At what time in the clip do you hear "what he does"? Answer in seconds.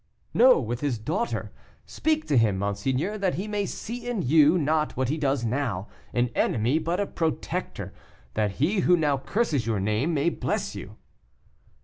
4.97-5.45